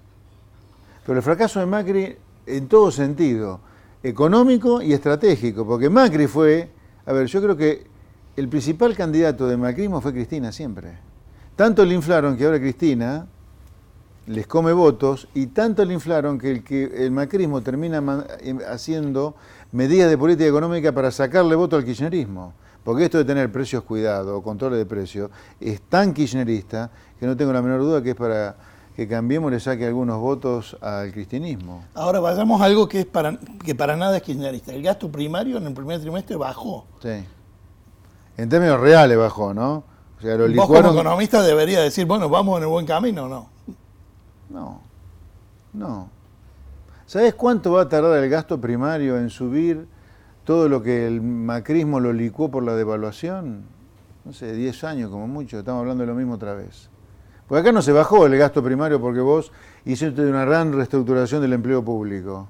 Pero 1.07 1.19
el 1.19 1.23
fracaso 1.23 1.59
de 1.61 1.67
Macri 1.67 2.17
en 2.45 2.69
todo 2.69 2.91
sentido, 2.91 3.61
económico 4.03 4.83
y 4.83 4.93
estratégico, 4.93 5.67
porque 5.67 5.89
Macri 5.89 6.27
fue, 6.27 6.69
a 7.07 7.13
ver, 7.13 7.27
yo 7.27 7.41
creo 7.41 7.57
que 7.57 7.87
el 8.37 8.49
principal 8.49 8.95
candidato 8.97 9.47
de 9.47 9.57
macrismo 9.57 10.01
fue 10.01 10.13
Cristina 10.13 10.53
siempre. 10.53 10.99
Tanto 11.55 11.85
le 11.85 11.95
inflaron 11.95 12.37
que 12.37 12.45
ahora 12.45 12.59
Cristina 12.59 13.27
les 14.27 14.47
come 14.47 14.73
votos 14.73 15.29
y 15.35 15.47
tanto 15.47 15.85
le 15.85 15.95
inflaron 15.95 16.37
que 16.39 16.51
el, 16.51 16.65
que 16.65 16.85
el 16.85 17.13
macrismo 17.13 17.63
termina 17.63 18.03
em, 18.41 18.59
haciendo 18.69 19.37
medidas 19.73 20.11
de 20.11 20.19
política 20.19 20.49
económica 20.49 20.93
para 20.93 21.11
sacarle 21.11 21.55
voto 21.55 21.77
al 21.77 21.85
kirchnerismo. 21.85 22.53
Porque 22.83 23.05
esto 23.05 23.19
de 23.19 23.25
tener 23.25 23.51
precios 23.51 23.85
cuidados 23.85 24.37
o 24.37 24.43
controles 24.43 24.79
de 24.79 24.87
precios 24.87 25.31
es 25.61 25.81
tan 25.83 26.13
kirchnerista 26.13 26.91
que 27.19 27.27
no 27.27 27.37
tengo 27.37 27.53
la 27.53 27.63
menor 27.63 27.81
duda 27.81 28.03
que 28.03 28.11
es 28.11 28.17
para 28.17 28.57
que 28.97 29.07
Cambiemos 29.07 29.53
le 29.53 29.61
saque 29.61 29.87
algunos 29.87 30.19
votos 30.19 30.75
al 30.81 31.13
cristianismo. 31.13 31.85
Ahora 31.93 32.19
vayamos 32.19 32.63
a 32.63 32.65
algo 32.65 32.89
que, 32.89 33.01
es 33.01 33.07
para, 33.07 33.39
que 33.63 33.75
para 33.75 33.95
nada 33.95 34.17
es 34.17 34.23
kirchnerista. 34.23 34.73
El 34.73 34.83
gasto 34.83 35.13
primario 35.13 35.59
en 35.59 35.67
el 35.67 35.75
primer 35.75 36.01
trimestre 36.01 36.35
bajó. 36.37 36.87
Sí. 37.03 37.23
En 38.39 38.49
términos 38.49 38.81
reales 38.81 39.19
bajó, 39.19 39.53
¿no? 39.53 39.85
O 40.19 40.23
sea, 40.23 40.37
lo 40.37 40.45
Vos 40.45 40.55
como 40.55 40.63
licuaron. 40.63 40.95
economista 40.95 41.43
debería 41.43 41.83
decir, 41.83 42.07
bueno, 42.07 42.31
vamos 42.31 42.57
en 42.57 42.63
el 42.63 42.71
buen 42.71 42.87
camino 42.87 43.25
o 43.25 43.29
no. 43.29 43.49
No, 44.49 44.81
no. 45.75 46.09
¿Sabes 47.05 47.35
cuánto 47.35 47.73
va 47.73 47.83
a 47.83 47.89
tardar 47.91 48.25
el 48.25 48.31
gasto 48.31 48.59
primario 48.59 49.19
en 49.19 49.29
subir 49.29 49.87
todo 50.45 50.71
lo 50.71 50.83
que 50.83 51.07
el 51.07 51.21
macrismo 51.21 52.01
lo 52.01 52.15
licuó 52.15 52.51
por 52.51 52.63
la 52.63 52.75
devaluación? 52.75 53.65
No 54.25 54.33
sé, 54.33 54.55
10 54.55 54.85
años 54.85 55.11
como 55.11 55.27
mucho, 55.27 55.59
estamos 55.59 55.81
hablando 55.81 56.01
de 56.01 56.07
lo 56.07 56.15
mismo 56.15 56.35
otra 56.35 56.55
vez. 56.55 56.89
Porque 57.49 57.61
acá 57.61 57.73
no 57.73 57.83
se 57.83 57.93
bajó 57.93 58.27
el 58.27 58.37
gasto 58.37 58.63
primario 58.63 59.01
porque 59.01 59.21
vos 59.21 59.53
hiciste 59.85 60.23
una 60.27 60.45
gran 60.45 60.73
reestructuración 60.73 61.41
del 61.43 61.53
empleo 61.53 61.85
público. 61.85 62.49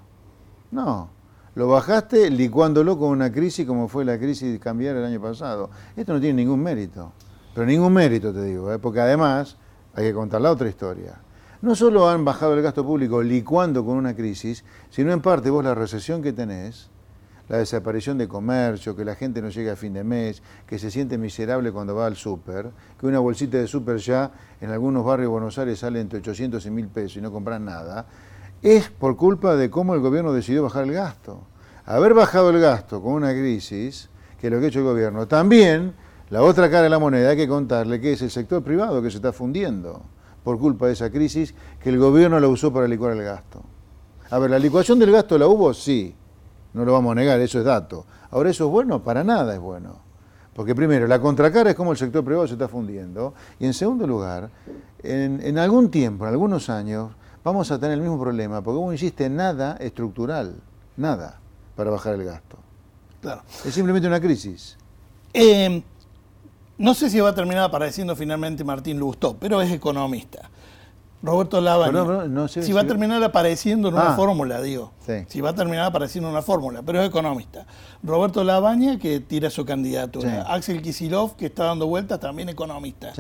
No, 0.71 1.11
lo 1.55 1.69
bajaste 1.69 2.31
licuándolo 2.31 2.99
con 2.99 3.11
una 3.11 3.31
crisis 3.31 3.67
como 3.67 3.89
fue 3.89 4.05
la 4.05 4.19
crisis 4.19 4.59
cambiar 4.59 4.97
el 4.97 5.05
año 5.05 5.21
pasado. 5.21 5.71
Esto 5.97 6.15
no 6.15 6.21
tiene 6.21 6.43
ningún 6.43 6.63
mérito, 6.63 7.13
pero 7.55 7.67
ningún 7.67 7.93
mérito 7.93 8.33
te 8.33 8.43
digo, 8.43 8.73
¿eh? 8.73 8.79
porque 8.79 9.01
además 9.01 9.57
hay 9.95 10.05
que 10.05 10.15
contar 10.15 10.41
la 10.41 10.51
otra 10.51 10.69
historia. 10.69 11.19
No 11.61 11.75
solo 11.75 12.09
han 12.09 12.25
bajado 12.25 12.55
el 12.55 12.63
gasto 12.63 12.85
público 12.85 13.23
licuando 13.23 13.85
con 13.85 13.97
una 13.97 14.15
crisis, 14.15 14.65
sino 14.91 15.13
en 15.13 15.21
parte 15.21 15.51
vos 15.51 15.65
la 15.65 15.75
recesión 15.75 16.23
que 16.23 16.33
tenés, 16.33 16.91
la 17.49 17.59
desaparición 17.59 18.19
de 18.19 18.27
comercio, 18.27 18.97
que 18.97 19.05
la 19.05 19.15
gente 19.15 19.41
no 19.41 19.49
llega 19.49 19.73
a 19.73 19.77
fin 19.77 19.93
de 19.93 20.03
mes, 20.03 20.43
que 20.67 20.79
se 20.79 20.91
siente 20.91 21.17
miserable 21.17 21.71
cuando 21.71 21.95
va 21.95 22.07
al 22.07 22.17
súper, 22.17 22.71
que 22.99 23.07
una 23.07 23.19
bolsita 23.19 23.59
de 23.59 23.67
súper 23.67 23.99
ya 23.99 24.33
en 24.61 24.71
algunos 24.71 25.05
barrios 25.05 25.27
de 25.27 25.33
Buenos 25.33 25.59
Aires 25.59 25.79
sale 25.79 26.01
entre 26.01 26.19
800 26.19 26.65
y 26.67 26.71
1000 26.71 26.89
pesos 26.89 27.17
y 27.19 27.21
no 27.21 27.31
compran 27.31 27.65
nada, 27.65 28.07
es 28.63 28.91
por 28.91 29.17
culpa 29.17 29.55
de 29.55 29.71
cómo 29.71 29.95
el 29.95 30.01
gobierno 30.01 30.33
decidió 30.33 30.63
bajar 30.63 30.85
el 30.85 30.93
gasto. 30.93 31.43
Haber 31.85 32.15
bajado 32.15 32.51
el 32.51 32.61
gasto 32.61 33.01
con 33.01 33.13
una 33.13 33.33
crisis, 33.33 34.09
que 34.41 34.49
es 34.49 34.53
lo 34.53 34.59
que 34.59 34.67
ha 34.67 34.69
hecho 34.69 34.81
el 34.81 34.87
gobierno, 34.87 35.29
también 35.29 35.95
la 36.31 36.43
otra 36.43 36.69
cara 36.69 36.83
de 36.83 36.91
la 36.91 36.99
moneda 36.99 37.31
hay 37.31 37.37
que 37.37 37.47
contarle 37.47 38.01
que 38.01 38.15
es 38.15 38.23
el 38.23 38.31
sector 38.31 38.63
privado 38.65 39.01
que 39.01 39.11
se 39.11 39.19
está 39.19 39.33
fundiendo 39.33 40.03
por 40.43 40.59
culpa 40.59 40.87
de 40.87 40.95
esa 40.95 41.11
crisis 41.11 41.55
que 41.81 41.91
el 41.91 41.99
gobierno 41.99 42.41
la 42.41 42.49
usó 42.49 42.73
para 42.73 42.89
licuar 42.89 43.13
el 43.13 43.23
gasto. 43.23 43.63
A 44.31 44.39
ver, 44.41 44.51
la 44.51 44.59
licuación 44.59 44.99
del 44.99 45.13
gasto 45.13 45.39
la 45.39 45.47
hubo, 45.47 45.73
sí, 45.73 46.15
no 46.77 46.85
lo 46.85 46.93
vamos 46.93 47.13
a 47.13 47.15
negar, 47.15 47.41
eso 47.41 47.59
es 47.59 47.65
dato. 47.65 48.05
Ahora, 48.31 48.51
¿eso 48.51 48.67
es 48.67 48.71
bueno? 48.71 49.03
Para 49.03 49.25
nada 49.25 49.55
es 49.55 49.61
bueno. 49.61 49.97
Porque 50.53 50.75
primero, 50.75 51.07
la 51.07 51.19
contracara 51.19 51.71
es 51.71 51.77
como 51.77 51.93
el 51.93 51.97
sector 51.97 52.23
privado 52.23 52.47
se 52.47 52.53
está 52.53 52.69
fundiendo. 52.69 53.33
Y 53.59 53.65
en 53.65 53.73
segundo 53.73 54.07
lugar, 54.07 54.51
en, 55.03 55.59
algún 55.59 55.91
tiempo, 55.91 56.25
en 56.27 56.33
algunos 56.33 56.69
años, 56.69 57.13
vamos 57.43 57.71
a 57.71 57.79
tener 57.79 57.95
el 57.95 58.03
mismo 58.03 58.21
problema, 58.21 58.61
porque 58.61 58.79
no 58.79 58.93
existe 58.93 59.31
nada 59.31 59.79
estructural, 59.81 60.57
nada, 60.99 61.41
para 61.77 61.91
bajar 61.91 62.15
el 62.15 62.25
gasto. 62.25 62.59
Claro. 63.23 63.41
Es 63.65 63.73
simplemente 63.73 64.07
una 64.07 64.21
crisis. 64.21 64.77
Eh, 65.33 65.83
no 66.77 66.93
sé 66.93 67.09
si 67.09 67.21
va 67.21 67.31
a 67.31 67.35
terminar 67.35 67.65
apareciendo 67.65 68.15
finalmente 68.15 68.65
Martín 68.65 68.99
Lustó, 68.99 69.35
pero 69.39 69.63
es 69.63 69.73
economista. 69.73 70.51
Roberto 71.23 71.61
Lavagna. 71.61 72.49
si 72.49 72.73
va 72.73 72.83
a 72.83 72.87
terminar 72.87 73.23
apareciendo 73.23 73.89
en 73.89 73.95
una 73.95 74.13
ah. 74.13 74.17
fórmula, 74.17 74.61
digo. 74.61 74.93
Si 75.29 75.41
va 75.41 75.51
a 75.51 75.55
terminar 75.55 75.87
apareciendo 75.87 76.29
en 76.29 76.35
una 76.35 76.43
fórmula, 76.43 76.83
pero 76.83 77.01
es 77.01 77.09
economista. 77.09 77.67
Roberto 78.03 78.45
Labaña, 78.45 78.99
que 78.99 79.21
tira 79.21 79.51
su 79.51 79.65
candidatura. 79.65 80.43
Axel 80.43 80.83
Kisilov, 80.83 81.37
que 81.37 81.47
está 81.47 81.65
dando 81.65 81.87
vueltas, 81.87 82.21
también 82.21 82.49
economista. 82.49 83.13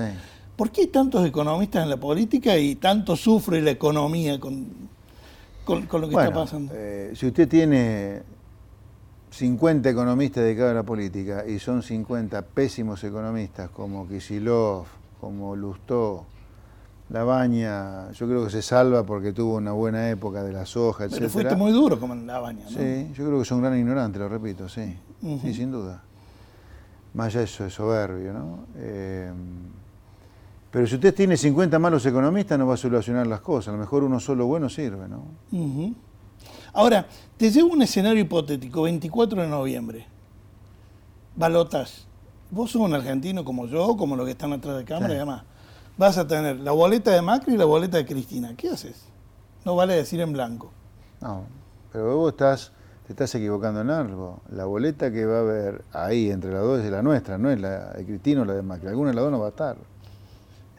¿Por 0.57 0.71
qué 0.71 0.83
hay 0.83 0.87
tantos 0.87 1.27
economistas 1.27 1.83
en 1.83 1.91
la 1.91 1.99
política 1.99 2.57
y 2.57 2.77
tanto 2.77 3.15
sufre 3.15 3.61
la 3.61 3.73
economía 3.73 4.41
con, 4.41 4.67
con, 5.65 5.87
lo 6.01 6.09
que 6.09 6.15
está 6.17 6.33
pasando? 6.33 6.73
Eh, 6.75 7.13
si 7.15 7.27
usted 7.27 7.47
tiene 7.47 8.23
50 9.31 9.91
economistas 9.91 10.45
dedicados 10.45 10.71
a 10.71 10.75
la 10.75 10.83
política 10.83 11.45
y 11.47 11.59
son 11.59 11.83
50 11.83 12.41
pésimos 12.43 13.05
economistas 13.05 13.69
como 13.69 14.09
Kisilov, 14.09 14.87
como 15.21 15.55
Lustó, 15.57 16.25
Labaña, 17.09 18.11
yo 18.13 18.27
creo 18.27 18.45
que 18.45 18.51
se 18.51 18.63
salva 18.63 19.05
porque 19.05 19.33
tuvo 19.33 19.57
una 19.57 19.73
buena 19.73 20.11
época 20.11 20.43
de 20.43 20.53
la 20.53 20.67
soja, 20.67 21.05
etc. 21.05 21.15
Pero 21.19 21.31
fuiste 21.31 21.57
muy 21.57 21.73
duro 21.73 22.01
como 22.01 22.15
Labaña, 22.15 22.65
¿no? 22.65 22.71
Sí, 22.71 23.13
yo 23.15 23.25
creo 23.27 23.39
que 23.39 23.45
son 23.45 23.59
un 23.59 23.65
gran 23.65 23.79
ignorante, 23.79 24.19
lo 24.19 24.29
repito, 24.29 24.69
sí. 24.69 24.97
Sí, 25.21 25.55
sin 25.55 25.71
duda. 25.71 26.03
Más 27.15 27.29
allá 27.29 27.41
de 27.41 27.45
eso 27.45 27.65
es 27.65 27.75
soberbio, 27.75 28.33
¿no? 28.33 28.67
Eh, 28.77 29.33
pero 30.71 30.87
si 30.87 30.97
usted 30.97 31.15
tiene 31.15 31.37
50 31.37 31.79
malos 31.79 32.05
economistas 32.05 32.59
no 32.59 32.67
va 32.67 32.75
a 32.75 32.77
solucionar 32.77 33.27
las 33.27 33.41
cosas. 33.41 33.69
A 33.69 33.73
lo 33.73 33.79
mejor 33.79 34.05
uno 34.05 34.21
solo 34.21 34.47
bueno 34.47 34.69
sirve, 34.69 35.09
¿no? 35.09 35.23
Ahora, 36.75 37.07
te 37.39 37.51
llevo 37.51 37.73
un 37.73 37.81
escenario 37.81 38.21
hipotético, 38.21 38.83
24 38.83 39.41
de 39.41 39.49
noviembre. 39.49 40.07
Balotas. 41.35 42.07
Vos 42.51 42.73
sos 42.73 42.83
un 42.83 42.93
argentino 42.93 43.45
como 43.45 43.67
yo, 43.67 43.97
como 43.97 44.17
los 44.17 44.27
que 44.27 44.33
están 44.33 44.53
atrás 44.53 44.77
de 44.77 44.85
cámara 44.85 45.15
y 45.15 45.17
demás. 45.17 45.45
Vas 45.99 46.19
a 46.19 46.27
tener 46.27 46.61
la 46.61 46.73
boleta 46.73 47.11
de 47.11 47.23
Macri 47.23 47.55
y 47.55 47.57
la 47.57 47.65
boleta 47.65 47.97
de 47.97 48.05
Cristina. 48.05 48.55
¿Qué 48.57 48.69
haces? 48.69 49.05
No 49.65 49.77
vale 49.77 49.95
decir 49.95 50.21
en 50.21 50.33
blanco. 50.33 50.71
No, 51.21 51.45
pero 51.93 52.17
vos 52.17 52.33
estás, 52.33 52.73
te 53.07 53.13
estás 53.15 53.35
equivocando 53.35 53.81
en 53.81 53.91
algo. 53.91 54.43
La 54.51 54.67
boleta 54.67 55.11
que 55.11 55.25
va 55.25 55.39
a 55.39 55.41
haber 55.41 55.85
ahí 55.93 56.31
entre 56.31 56.53
las 56.53 56.63
dos 56.63 56.81
es 56.81 56.91
la 56.91 57.03
nuestra, 57.03 57.39
no 57.39 57.51
es 57.51 57.61
la 57.61 57.93
de 57.93 58.05
Cristina 58.05 58.43
o 58.43 58.45
la 58.45 58.55
de 58.55 58.63
Macri. 58.63 58.89
Alguna 58.89 59.11
de 59.11 59.17
las 59.17 59.25
dos 59.25 59.33
no 59.33 59.41
va 59.41 59.47
a 59.47 59.51
estar. 59.51 59.77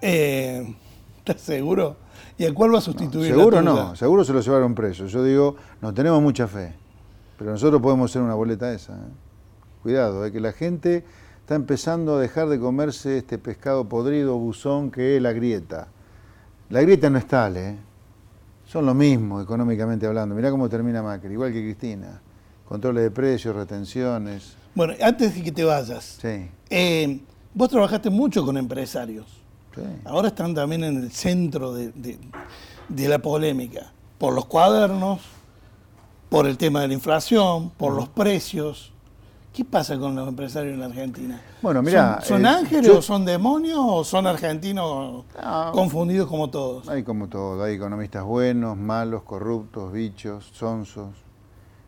Eh, 0.02 0.76
¿Estás 1.18 1.42
seguro? 1.42 1.98
¿Y 2.38 2.46
el 2.46 2.54
cuál 2.54 2.74
va 2.74 2.78
a 2.78 2.82
sustituir? 2.82 3.34
seguro 3.34 3.62
no, 3.62 3.96
seguro 3.96 4.24
se 4.24 4.34
lo 4.34 4.42
llevaron 4.42 4.76
preso. 4.76 5.08
Yo 5.08 5.24
digo, 5.24 5.56
no 5.82 5.94
tenemos 5.94 6.22
mucha 6.22 6.48
fe, 6.48 6.74
pero 7.38 7.52
nosotros 7.52 7.82
podemos 7.82 8.12
ser 8.12 8.22
una 8.22 8.36
boleta 8.36 8.72
esa. 8.72 8.94
¿eh? 8.94 9.12
Cuidado, 9.82 10.26
es 10.26 10.32
que 10.32 10.40
la 10.40 10.54
gente 10.54 11.04
está 11.48 11.56
empezando 11.56 12.18
a 12.18 12.20
dejar 12.20 12.50
de 12.50 12.60
comerse 12.60 13.20
este 13.20 13.38
pescado 13.38 13.88
podrido, 13.88 14.38
buzón, 14.38 14.92
que 14.92 15.16
es 15.16 15.22
la 15.22 15.32
grieta. 15.32 15.88
La 16.70 16.82
grieta 16.82 17.10
no 17.10 17.18
es 17.18 17.25
tal, 17.25 17.56
¿eh? 17.56 17.77
Son 18.66 18.86
lo 18.86 18.94
mismo 18.94 19.39
económicamente 19.39 20.06
hablando. 20.06 20.36
Mirá 20.36 20.51
cómo 20.51 20.68
termina 20.68 21.01
Macri, 21.01 21.32
igual 21.32 21.54
que 21.54 21.62
Cristina. 21.62 22.20
Controles 22.68 23.01
de 23.01 23.12
precios, 23.12 23.56
retenciones. 23.56 24.58
Bueno, 24.75 24.96
antes 25.01 25.36
de 25.36 25.42
que 25.42 25.54
te 25.54 25.63
vayas, 25.63 26.18
sí. 26.22 26.50
Eh, 26.70 27.22
vos 27.54 27.70
trabajaste 27.70 28.10
mucho 28.10 28.44
con 28.44 28.58
empresarios. 28.58 29.25
Ahora 30.04 30.27
están 30.27 30.54
también 30.54 30.84
en 30.84 30.98
el 30.98 31.13
centro 31.13 31.74
de, 31.74 32.20
la 32.89 33.20
polémica, 33.20 33.94
por 34.18 34.34
los 34.34 34.48
cuadernos, 34.48 35.22
por 36.27 36.46
el 36.46 36.58
tema 36.58 36.82
de 36.82 36.89
la 36.89 36.94
inflación, 36.96 37.70
por 37.70 37.94
los 37.94 38.10
precios. 38.10 38.92
¿Qué 39.58 39.66
pasa 39.66 39.98
con 39.98 40.16
los 40.16 40.28
empresarios 40.28 40.76
en 40.76 40.82
la 40.82 40.86
Argentina? 40.86 41.42
Bueno, 41.64 41.82
mira, 41.82 42.22
¿Son, 42.22 42.46
eh, 42.46 42.48
ángeles 42.48 42.92
o 42.92 43.02
son 43.02 43.26
demonios 43.26 43.80
o 43.82 44.04
son 44.04 44.28
argentinos 44.28 45.26
confundidos 45.74 46.30
como 46.30 46.52
todos? 46.52 46.88
Hay 46.88 47.02
como 47.02 47.28
todo, 47.28 47.64
hay 47.64 47.74
economistas 47.74 48.24
buenos, 48.24 48.78
malos, 48.78 49.24
corruptos, 49.24 49.92
bichos, 49.92 50.52
sonsos. 50.54 51.10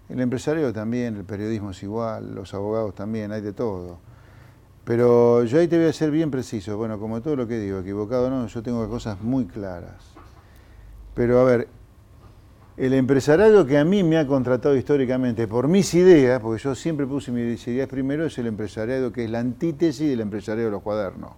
El 0.09 0.19
empresario 0.19 0.73
también, 0.73 1.15
el 1.15 1.25
periodismo 1.25 1.69
es 1.69 1.83
igual, 1.83 2.33
los 2.33 2.55
abogados 2.55 2.95
también, 2.95 3.31
hay 3.31 3.41
de 3.41 3.53
todo. 3.53 3.99
Pero 4.83 5.43
yo 5.43 5.59
ahí 5.59 5.67
te 5.67 5.77
voy 5.77 5.89
a 5.89 5.93
ser 5.93 6.09
bien 6.09 6.31
preciso. 6.31 6.75
Bueno, 6.75 6.99
como 6.99 7.21
todo 7.21 7.35
lo 7.35 7.47
que 7.47 7.59
digo, 7.59 7.81
equivocado 7.81 8.31
no, 8.31 8.47
yo 8.47 8.63
tengo 8.63 8.89
cosas 8.89 9.21
muy 9.21 9.45
claras. 9.45 10.05
Pero 11.13 11.39
a 11.39 11.43
ver, 11.43 11.67
el 12.79 12.93
empresariado 12.93 13.65
que 13.65 13.77
a 13.77 13.83
mí 13.83 14.03
me 14.03 14.17
ha 14.17 14.25
contratado 14.25 14.73
históricamente 14.73 15.49
por 15.49 15.67
mis 15.67 15.93
ideas, 15.95 16.39
porque 16.39 16.63
yo 16.63 16.73
siempre 16.75 17.05
puse 17.05 17.29
mis 17.29 17.67
ideas 17.67 17.89
primero, 17.89 18.25
es 18.25 18.37
el 18.37 18.47
empresariado 18.47 19.11
que 19.11 19.25
es 19.25 19.29
la 19.29 19.39
antítesis 19.39 20.09
del 20.09 20.21
empresariado 20.21 20.69
de 20.69 20.71
los 20.71 20.81
cuadernos. 20.81 21.31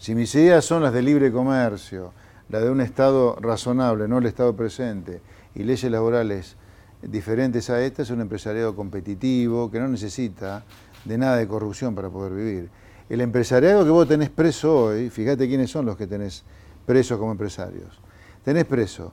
Si 0.00 0.14
mis 0.14 0.32
ideas 0.36 0.64
son 0.64 0.84
las 0.84 0.92
de 0.92 1.02
libre 1.02 1.32
comercio, 1.32 2.12
la 2.50 2.60
de 2.60 2.70
un 2.70 2.80
Estado 2.80 3.34
razonable, 3.40 4.06
no 4.06 4.18
el 4.18 4.26
Estado 4.26 4.54
presente, 4.54 5.22
y 5.56 5.64
leyes 5.64 5.90
laborales 5.90 6.54
diferentes 7.02 7.68
a 7.68 7.82
estas, 7.82 8.06
es 8.06 8.12
un 8.12 8.20
empresariado 8.20 8.76
competitivo 8.76 9.72
que 9.72 9.80
no 9.80 9.88
necesita 9.88 10.62
de 11.04 11.18
nada 11.18 11.36
de 11.36 11.48
corrupción 11.48 11.96
para 11.96 12.10
poder 12.10 12.32
vivir. 12.34 12.70
El 13.08 13.22
empresariado 13.22 13.82
que 13.82 13.90
vos 13.90 14.06
tenés 14.06 14.30
preso 14.30 14.84
hoy, 14.84 15.10
fíjate 15.10 15.48
quiénes 15.48 15.68
son 15.68 15.84
los 15.84 15.96
que 15.96 16.06
tenés 16.06 16.44
presos 16.86 17.18
como 17.18 17.32
empresarios. 17.32 18.00
Tenés 18.44 18.66
preso 18.66 19.12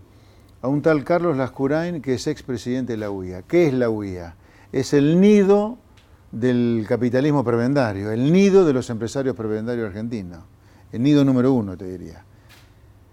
a 0.65 0.67
un 0.67 0.81
tal 0.81 1.03
Carlos 1.03 1.37
Lascurain, 1.37 2.01
que 2.01 2.15
es 2.15 2.25
expresidente 2.25 2.93
de 2.93 2.97
la 2.97 3.11
UIA. 3.11 3.43
¿Qué 3.43 3.67
es 3.67 3.73
la 3.75 3.87
UIA? 3.87 4.35
Es 4.71 4.93
el 4.93 5.21
nido 5.21 5.77
del 6.31 6.87
capitalismo 6.89 7.43
prebendario, 7.43 8.09
el 8.09 8.33
nido 8.33 8.65
de 8.65 8.73
los 8.73 8.89
empresarios 8.89 9.35
prebendarios 9.35 9.85
argentinos. 9.85 10.39
El 10.91 11.03
nido 11.03 11.23
número 11.23 11.53
uno, 11.53 11.77
te 11.77 11.85
diría. 11.85 12.25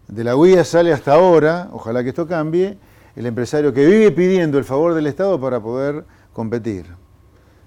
De 0.08 0.24
la 0.24 0.34
UIA 0.34 0.64
sale 0.64 0.94
hasta 0.94 1.12
ahora, 1.12 1.68
ojalá 1.72 2.02
que 2.02 2.08
esto 2.08 2.26
cambie, 2.26 2.78
el 3.16 3.26
empresario 3.26 3.74
que 3.74 3.84
vive 3.84 4.12
pidiendo 4.12 4.56
el 4.56 4.64
favor 4.64 4.94
del 4.94 5.06
Estado 5.06 5.38
para 5.38 5.60
poder 5.60 6.06
competir. 6.32 6.86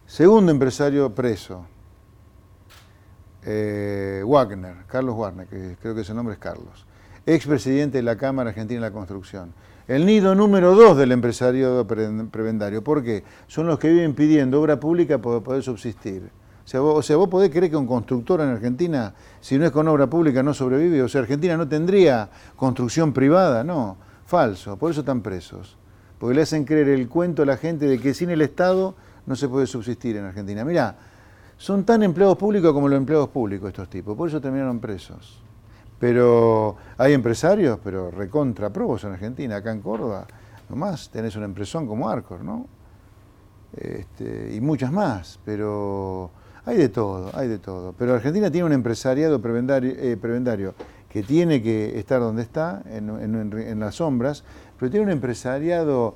Segundo 0.07 0.51
empresario 0.51 1.13
preso, 1.13 1.67
eh, 3.43 4.23
Wagner, 4.25 4.77
Carlos 4.87 5.15
Wagner, 5.15 5.45
que 5.45 5.75
creo 5.79 5.93
que 5.93 6.01
ese 6.01 6.15
nombre 6.15 6.33
es 6.33 6.39
Carlos, 6.39 6.87
expresidente 7.25 7.97
de 7.97 8.03
la 8.03 8.17
Cámara 8.17 8.49
Argentina 8.49 8.81
de 8.81 8.87
la 8.87 8.93
Construcción. 8.93 9.53
El 9.87 10.05
nido 10.05 10.33
número 10.33 10.75
dos 10.75 10.97
del 10.97 11.11
empresario 11.11 11.85
prebendario. 11.85 12.83
¿Por 12.83 13.03
qué? 13.03 13.23
Son 13.47 13.67
los 13.67 13.77
que 13.77 13.91
viven 13.91 14.15
pidiendo 14.15 14.61
obra 14.61 14.79
pública 14.79 15.19
para 15.19 15.41
poder 15.41 15.61
subsistir. 15.61 16.23
O 16.63 16.67
sea, 16.67 16.79
vos, 16.79 16.95
o 16.97 17.01
sea, 17.03 17.17
vos 17.17 17.29
podés 17.29 17.51
creer 17.51 17.69
que 17.69 17.77
un 17.77 17.85
constructor 17.85 18.41
en 18.41 18.49
Argentina, 18.49 19.13
si 19.39 19.59
no 19.59 19.65
es 19.65 19.71
con 19.71 19.87
obra 19.87 20.07
pública, 20.07 20.41
no 20.41 20.53
sobrevive. 20.53 21.03
O 21.03 21.07
sea, 21.07 21.21
Argentina 21.21 21.55
no 21.55 21.67
tendría 21.67 22.29
construcción 22.55 23.13
privada. 23.13 23.63
No, 23.63 23.97
falso. 24.25 24.75
Por 24.77 24.89
eso 24.89 25.01
están 25.01 25.21
presos. 25.21 25.77
Porque 26.17 26.35
le 26.35 26.41
hacen 26.41 26.65
creer 26.65 26.89
el 26.89 27.07
cuento 27.07 27.43
a 27.43 27.45
la 27.45 27.57
gente 27.57 27.85
de 27.85 27.99
que 27.99 28.15
sin 28.15 28.31
el 28.31 28.41
Estado 28.41 28.95
no 29.27 29.35
se 29.35 29.47
puede 29.47 29.67
subsistir 29.67 30.17
en 30.17 30.25
Argentina. 30.25 30.65
Mirá, 30.65 30.95
son 31.57 31.83
tan 31.83 32.03
empleados 32.03 32.37
públicos 32.37 32.73
como 32.73 32.89
los 32.89 32.97
empleados 32.97 33.29
públicos 33.29 33.67
estos 33.69 33.89
tipos, 33.89 34.17
por 34.17 34.29
eso 34.29 34.41
terminaron 34.41 34.79
presos. 34.79 35.44
Pero 36.05 36.75
hay 36.99 37.13
empresarios, 37.13 37.79
pero 37.83 38.11
recontra 38.11 38.69
probos 38.69 39.03
en 39.05 39.13
Argentina, 39.13 39.55
acá 39.55 39.71
en 39.71 39.81
Córdoba, 39.81 40.27
nomás 40.69 41.09
tenés 41.09 41.35
una 41.35 41.45
empresón 41.45 41.87
como 41.87 42.07
Arcor, 42.07 42.43
¿no? 42.43 42.67
Este, 43.75 44.53
y 44.53 44.61
muchas 44.61 44.91
más, 44.91 45.39
pero 45.43 46.29
hay 46.63 46.77
de 46.77 46.89
todo, 46.89 47.31
hay 47.33 47.47
de 47.47 47.57
todo. 47.57 47.95
Pero 47.97 48.13
Argentina 48.13 48.51
tiene 48.51 48.67
un 48.67 48.73
empresariado 48.73 49.41
prebendario, 49.41 49.95
eh, 49.97 50.15
prebendario 50.15 50.75
que 51.09 51.23
tiene 51.23 51.63
que 51.63 51.97
estar 51.97 52.19
donde 52.19 52.43
está, 52.43 52.83
en, 52.85 53.09
en 53.09 53.79
las 53.79 53.95
sombras, 53.95 54.43
pero 54.77 54.91
tiene 54.91 55.07
un 55.07 55.11
empresariado 55.11 56.13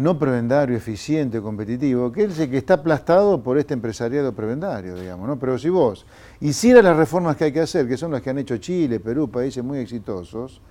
no 0.00 0.18
prebendario, 0.18 0.74
eficiente, 0.74 1.42
competitivo, 1.42 2.10
que 2.10 2.24
es 2.24 2.38
el 2.38 2.50
que 2.50 2.56
está 2.56 2.74
aplastado 2.74 3.42
por 3.42 3.58
este 3.58 3.74
empresariado 3.74 4.32
prebendario, 4.32 4.94
digamos, 4.94 5.28
¿no? 5.28 5.38
Pero 5.38 5.58
si 5.58 5.68
vos 5.68 6.06
hicieras 6.40 6.82
las 6.82 6.96
reformas 6.96 7.36
que 7.36 7.44
hay 7.44 7.52
que 7.52 7.60
hacer, 7.60 7.86
que 7.86 7.98
son 7.98 8.10
las 8.10 8.22
que 8.22 8.30
han 8.30 8.38
hecho 8.38 8.56
Chile, 8.56 8.98
Perú, 8.98 9.30
países 9.30 9.62
muy 9.62 9.78
exitosos, 9.78 10.62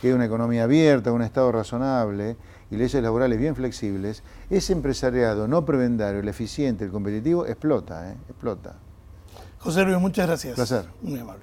que 0.00 0.06
hay 0.08 0.14
una 0.14 0.24
economía 0.24 0.64
abierta, 0.64 1.12
un 1.12 1.20
Estado 1.20 1.52
razonable 1.52 2.38
y 2.70 2.76
leyes 2.76 3.02
laborales 3.02 3.38
bien 3.38 3.54
flexibles, 3.54 4.22
ese 4.48 4.72
empresariado 4.72 5.46
no 5.46 5.66
prebendario, 5.66 6.20
el 6.20 6.28
eficiente, 6.28 6.86
el 6.86 6.90
competitivo, 6.90 7.44
explota, 7.44 8.10
¿eh? 8.10 8.16
explota. 8.30 8.76
José 9.58 9.84
Luis, 9.84 9.98
muchas 9.98 10.26
gracias. 10.26 10.54
Placer. 10.54 10.86
Muy 11.02 11.20
amable. 11.20 11.42